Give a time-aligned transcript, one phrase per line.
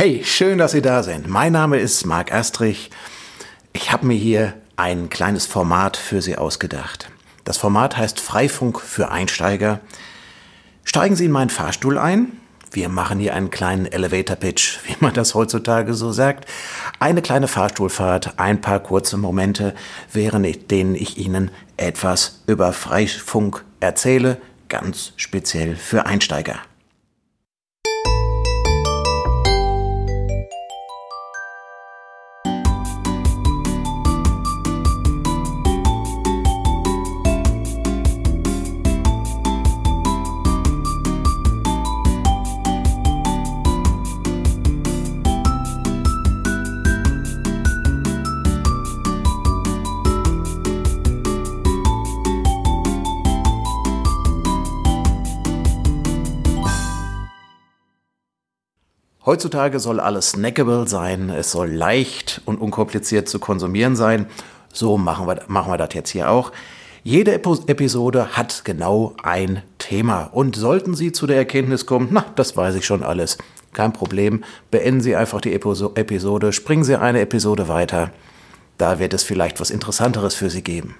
[0.00, 1.26] Hey, schön, dass Sie da sind.
[1.26, 2.90] Mein Name ist Marc Astrich.
[3.72, 7.10] Ich habe mir hier ein kleines Format für Sie ausgedacht.
[7.42, 9.80] Das Format heißt Freifunk für Einsteiger.
[10.84, 12.30] Steigen Sie in meinen Fahrstuhl ein.
[12.70, 16.48] Wir machen hier einen kleinen Elevator Pitch, wie man das heutzutage so sagt.
[17.00, 19.74] Eine kleine Fahrstuhlfahrt, ein paar kurze Momente,
[20.12, 26.60] während denen ich Ihnen etwas über Freifunk erzähle, ganz speziell für Einsteiger.
[59.28, 64.24] Heutzutage soll alles snackable sein, es soll leicht und unkompliziert zu konsumieren sein.
[64.72, 66.50] So machen wir, machen wir das jetzt hier auch.
[67.04, 70.30] Jede Episode hat genau ein Thema.
[70.32, 73.36] Und sollten Sie zu der Erkenntnis kommen, na, das weiß ich schon alles,
[73.74, 78.10] kein Problem, beenden Sie einfach die Episode, springen Sie eine Episode weiter.
[78.78, 80.94] Da wird es vielleicht was Interessanteres für Sie geben.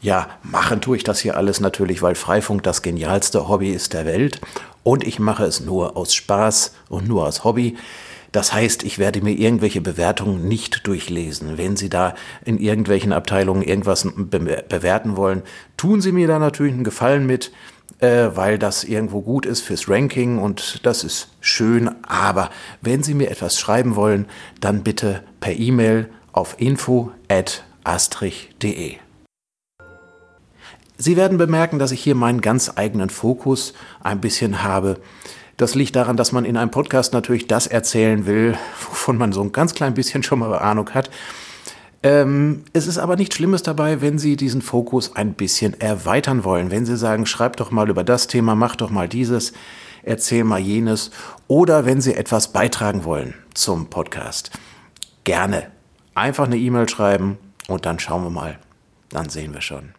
[0.00, 4.06] Ja, machen tue ich das hier alles natürlich, weil Freifunk das genialste Hobby ist der
[4.06, 4.40] Welt
[4.84, 7.76] und ich mache es nur aus Spaß und nur aus Hobby.
[8.30, 11.56] Das heißt, ich werde mir irgendwelche Bewertungen nicht durchlesen.
[11.56, 15.42] Wenn Sie da in irgendwelchen Abteilungen irgendwas be bewerten wollen,
[15.76, 17.50] tun Sie mir da natürlich einen Gefallen mit,
[18.00, 21.90] äh, weil das irgendwo gut ist fürs Ranking und das ist schön.
[22.06, 22.50] Aber
[22.82, 24.26] wenn Sie mir etwas schreiben wollen,
[24.60, 29.07] dann bitte per E-Mail auf info@astrich.de.
[31.00, 35.00] Sie werden bemerken, dass ich hier meinen ganz eigenen Fokus ein bisschen habe.
[35.56, 39.40] Das liegt daran, dass man in einem Podcast natürlich das erzählen will, wovon man so
[39.40, 41.10] ein ganz klein bisschen schon mal Ahnung hat.
[42.02, 46.70] Ähm, es ist aber nichts Schlimmes dabei, wenn Sie diesen Fokus ein bisschen erweitern wollen.
[46.70, 49.52] Wenn Sie sagen, schreib doch mal über das Thema, mach doch mal dieses,
[50.02, 51.10] erzähl mal jenes.
[51.46, 54.50] Oder wenn Sie etwas beitragen wollen zum Podcast.
[55.24, 55.70] Gerne.
[56.14, 57.38] Einfach eine E-Mail schreiben
[57.68, 58.58] und dann schauen wir mal.
[59.10, 59.97] Dann sehen wir schon.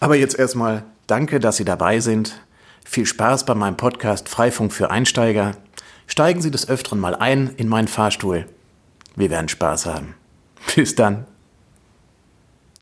[0.00, 2.40] Aber jetzt erstmal danke, dass Sie dabei sind.
[2.84, 5.52] Viel Spaß bei meinem Podcast Freifunk für Einsteiger.
[6.06, 8.46] Steigen Sie des Öfteren mal ein in meinen Fahrstuhl.
[9.14, 10.14] Wir werden Spaß haben.
[10.74, 11.26] Bis dann.